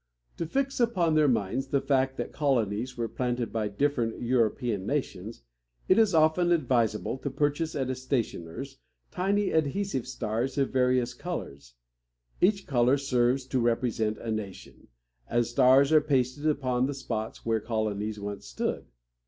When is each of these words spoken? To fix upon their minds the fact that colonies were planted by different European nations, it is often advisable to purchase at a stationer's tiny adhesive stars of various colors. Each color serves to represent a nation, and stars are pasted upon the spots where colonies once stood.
To 0.37 0.47
fix 0.47 0.79
upon 0.79 1.13
their 1.13 1.27
minds 1.27 1.67
the 1.67 1.79
fact 1.79 2.17
that 2.17 2.31
colonies 2.33 2.97
were 2.97 3.07
planted 3.07 3.53
by 3.53 3.67
different 3.67 4.19
European 4.19 4.87
nations, 4.87 5.43
it 5.87 5.99
is 5.99 6.15
often 6.15 6.51
advisable 6.51 7.19
to 7.19 7.29
purchase 7.29 7.75
at 7.75 7.87
a 7.91 7.93
stationer's 7.93 8.79
tiny 9.11 9.51
adhesive 9.51 10.07
stars 10.07 10.57
of 10.57 10.71
various 10.71 11.13
colors. 11.13 11.75
Each 12.41 12.65
color 12.65 12.97
serves 12.97 13.45
to 13.45 13.59
represent 13.59 14.17
a 14.17 14.31
nation, 14.31 14.87
and 15.29 15.45
stars 15.45 15.91
are 15.91 16.01
pasted 16.01 16.47
upon 16.47 16.87
the 16.87 16.95
spots 16.95 17.45
where 17.45 17.59
colonies 17.59 18.19
once 18.19 18.47
stood. 18.47 18.87